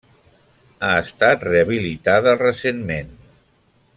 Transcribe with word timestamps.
Ha 0.87 0.93
estat 1.01 1.45
rehabilitada 1.49 2.35
recentment. 2.41 3.15